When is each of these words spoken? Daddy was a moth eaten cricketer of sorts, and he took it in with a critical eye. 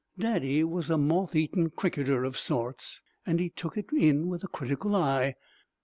Daddy 0.17 0.63
was 0.63 0.89
a 0.89 0.97
moth 0.97 1.35
eaten 1.35 1.69
cricketer 1.69 2.23
of 2.23 2.35
sorts, 2.35 3.03
and 3.23 3.39
he 3.39 3.49
took 3.51 3.77
it 3.77 3.93
in 3.93 4.29
with 4.29 4.43
a 4.43 4.47
critical 4.47 4.95
eye. 4.95 5.35